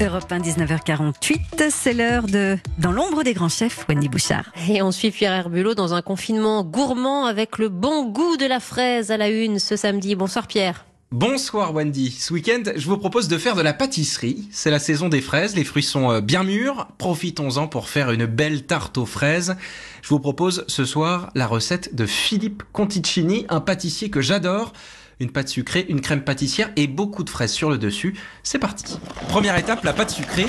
[0.00, 4.50] Europe 1, 19h48, c'est l'heure de Dans l'ombre des grands chefs, Wendy Bouchard.
[4.68, 8.58] Et on suit Pierre Herbulot dans un confinement gourmand avec le bon goût de la
[8.58, 10.16] fraise à la une ce samedi.
[10.16, 10.84] Bonsoir Pierre.
[11.12, 12.10] Bonsoir Wendy.
[12.10, 14.48] Ce week-end, je vous propose de faire de la pâtisserie.
[14.50, 16.88] C'est la saison des fraises, les fruits sont euh, bien mûrs.
[16.98, 19.54] Profitons-en pour faire une belle tarte aux fraises.
[20.02, 24.72] Je vous propose ce soir la recette de Philippe Conticini, un pâtissier que j'adore.
[25.20, 28.14] Une pâte sucrée, une crème pâtissière et beaucoup de fraises sur le dessus.
[28.42, 28.98] C'est parti.
[29.28, 30.46] Première étape, la pâte sucrée.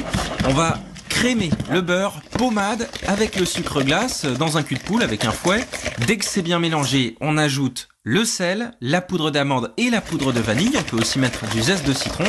[0.48, 5.02] On va crémer le beurre pommade avec le sucre glace dans un cul de poule
[5.02, 5.66] avec un fouet.
[6.06, 10.34] Dès que c'est bien mélangé, on ajoute le sel, la poudre d'amande et la poudre
[10.34, 10.74] de vanille.
[10.78, 12.26] On peut aussi mettre du zeste de citron,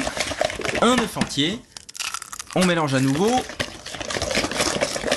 [0.82, 1.60] un œuf entier.
[2.54, 3.30] On mélange à nouveau.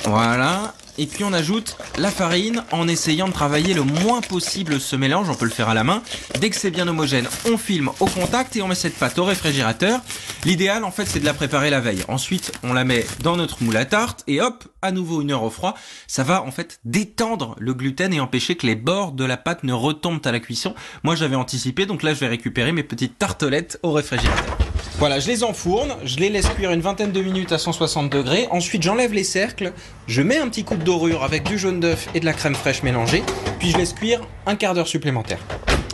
[0.04, 0.74] Voilà.
[1.00, 5.30] Et puis on ajoute la farine en essayant de travailler le moins possible ce mélange.
[5.30, 6.02] On peut le faire à la main.
[6.40, 9.24] Dès que c'est bien homogène, on filme au contact et on met cette pâte au
[9.24, 10.02] réfrigérateur.
[10.44, 12.04] L'idéal en fait c'est de la préparer la veille.
[12.08, 15.42] Ensuite on la met dans notre moule à tarte et hop, à nouveau une heure
[15.42, 15.74] au froid.
[16.06, 19.64] Ça va en fait détendre le gluten et empêcher que les bords de la pâte
[19.64, 20.74] ne retombent à la cuisson.
[21.02, 24.59] Moi j'avais anticipé donc là je vais récupérer mes petites tartelettes au réfrigérateur.
[25.00, 28.46] Voilà, je les enfourne, je les laisse cuire une vingtaine de minutes à 160 degrés.
[28.50, 29.72] Ensuite, j'enlève les cercles,
[30.06, 32.54] je mets un petit coup de dorure avec du jaune d'œuf et de la crème
[32.54, 33.22] fraîche mélangée,
[33.58, 35.38] puis je laisse cuire un quart d'heure supplémentaire.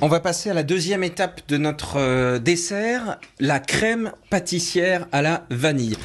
[0.03, 5.23] On va passer à la deuxième étape de notre euh, dessert, la crème pâtissière à
[5.23, 5.97] la vanille.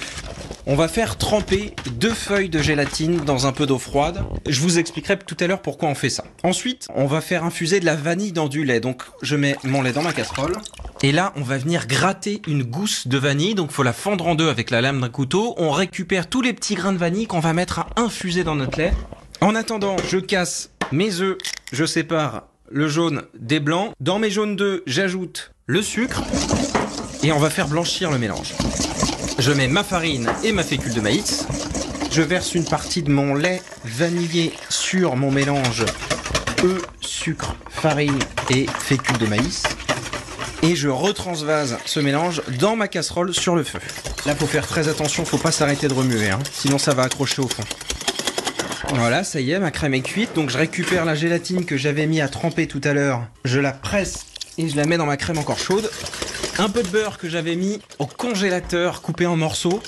[0.67, 4.23] On va faire tremper deux feuilles de gélatine dans un peu d'eau froide.
[4.47, 6.23] Je vous expliquerai tout à l'heure pourquoi on fait ça.
[6.43, 8.79] Ensuite, on va faire infuser de la vanille dans du lait.
[8.79, 10.55] Donc, je mets mon lait dans ma casserole.
[11.01, 13.55] Et là, on va venir gratter une gousse de vanille.
[13.55, 15.55] Donc, faut la fendre en deux avec la lame d'un couteau.
[15.57, 18.77] On récupère tous les petits grains de vanille qu'on va mettre à infuser dans notre
[18.77, 18.93] lait.
[19.41, 21.37] En attendant, je casse mes œufs.
[21.71, 23.93] Je sépare le jaune des blancs.
[23.99, 26.21] Dans mes jaunes d'œufs, j'ajoute le sucre.
[27.23, 28.53] Et on va faire blanchir le mélange.
[29.41, 31.47] Je mets ma farine et ma fécule de maïs.
[32.11, 35.83] Je verse une partie de mon lait vanillé sur mon mélange
[36.63, 38.19] œufs, sucre, farine
[38.51, 39.63] et fécule de maïs.
[40.61, 43.79] Et je retransvase ce mélange dans ma casserole sur le feu.
[44.27, 47.41] Là, faut faire très attention, faut pas s'arrêter de remuer, hein, sinon ça va accrocher
[47.41, 47.63] au fond.
[48.93, 50.35] Voilà, ça y est, ma crème est cuite.
[50.35, 53.23] Donc je récupère la gélatine que j'avais mis à tremper tout à l'heure.
[53.43, 54.27] Je la presse
[54.59, 55.89] et je la mets dans ma crème encore chaude.
[56.59, 59.81] Un peu de beurre que j'avais mis au congélateur coupé en morceaux.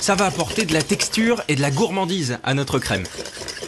[0.00, 3.04] Ça va apporter de la texture et de la gourmandise à notre crème.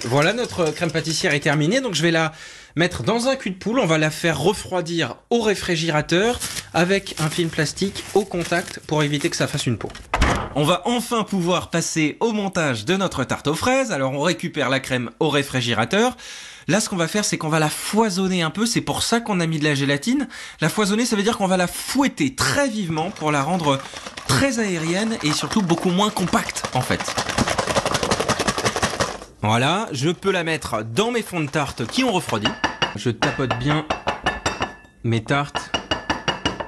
[0.04, 1.80] Voilà, notre crème pâtissière est terminée.
[1.80, 2.32] Donc je vais la
[2.76, 3.78] mettre dans un cul de poule.
[3.78, 6.38] On va la faire refroidir au réfrigérateur
[6.74, 9.90] avec un film plastique au contact pour éviter que ça fasse une peau.
[10.56, 13.92] On va enfin pouvoir passer au montage de notre tarte aux fraises.
[13.92, 16.16] Alors on récupère la crème au réfrigérateur.
[16.70, 18.64] Là, ce qu'on va faire, c'est qu'on va la foisonner un peu.
[18.64, 20.28] C'est pour ça qu'on a mis de la gélatine.
[20.60, 23.80] La foisonner, ça veut dire qu'on va la fouetter très vivement pour la rendre
[24.28, 27.00] très aérienne et surtout beaucoup moins compacte, en fait.
[29.42, 32.46] Voilà, je peux la mettre dans mes fonds de tarte qui ont refroidi.
[32.94, 33.84] Je tapote bien
[35.02, 35.72] mes tartes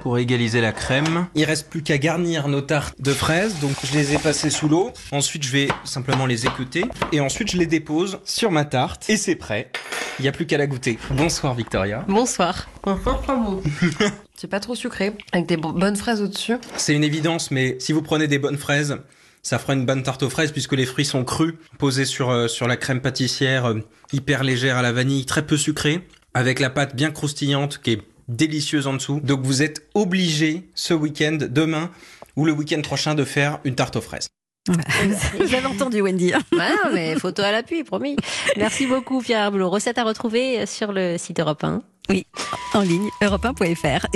[0.01, 1.27] pour égaliser la crème.
[1.33, 4.67] Il reste plus qu'à garnir nos tartes de fraises, donc je les ai passées sous
[4.67, 4.91] l'eau.
[5.13, 6.83] Ensuite, je vais simplement les écouter
[7.13, 9.71] et ensuite je les dépose sur ma tarte et c'est prêt.
[10.19, 10.99] Il n'y a plus qu'à la goûter.
[11.11, 12.05] Bonsoir Victoria.
[12.07, 12.69] Bonsoir.
[14.35, 16.57] C'est pas trop sucré, avec des bonnes fraises au-dessus.
[16.77, 18.97] C'est une évidence, mais si vous prenez des bonnes fraises,
[19.41, 22.47] ça fera une bonne tarte aux fraises puisque les fruits sont crus, posés sur, euh,
[22.47, 23.79] sur la crème pâtissière, euh,
[24.11, 28.01] hyper légère à la vanille, très peu sucrée, avec la pâte bien croustillante qui est
[28.27, 29.19] délicieuse en dessous.
[29.23, 31.89] Donc vous êtes obligé ce week-end, demain
[32.35, 34.27] ou le week-end prochain, de faire une tarte aux fraises.
[34.69, 36.33] Avez entendu Wendy.
[36.53, 38.15] Ouais, mais photo à l'appui, promis.
[38.57, 39.51] Merci beaucoup Pierre.
[39.51, 41.81] Recette à retrouver sur le site Europe 1.
[42.09, 42.25] Oui,
[42.73, 44.07] en ligne, europe1.fr.